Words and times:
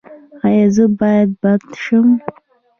ایا 0.47 0.65
زه 0.75 0.85
باید 0.99 1.29
بد 1.41 1.63
شم؟ 1.81 2.07